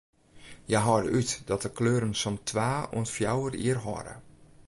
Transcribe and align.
Hja 0.67 0.79
hâlde 0.85 1.11
út 1.19 1.31
dat 1.49 1.63
de 1.65 1.69
kleuren 1.77 2.15
sa'n 2.21 2.37
twa 2.49 2.71
oant 2.97 3.13
fjouwer 3.15 3.53
jier 3.61 3.79
hâlde. 3.85 4.13